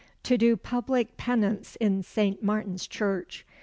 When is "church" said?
2.87-3.45